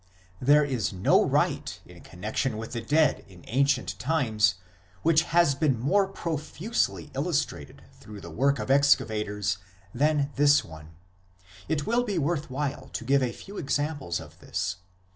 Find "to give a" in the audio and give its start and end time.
12.93-13.31